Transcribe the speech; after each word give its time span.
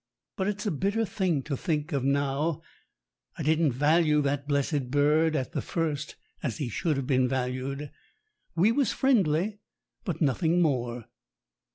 But 0.35 0.47
it's 0.47 0.65
a 0.65 0.71
bitter 0.71 1.05
thing 1.05 1.43
to 1.43 1.55
think 1.55 1.91
of 1.91 2.03
now 2.03 2.63
I 3.37 3.43
didn't 3.43 3.73
value 3.73 4.19
that 4.23 4.47
blessed 4.47 4.89
bird 4.89 5.35
at 5.35 5.51
the 5.51 5.61
first 5.61 6.15
as 6.41 6.57
he 6.57 6.69
should 6.69 6.97
have 6.97 7.05
been 7.05 7.27
valued. 7.27 7.91
We 8.55 8.71
was 8.71 8.91
friendly, 8.91 9.59
but 10.03 10.19
nothing 10.19 10.59
more. 10.59 11.05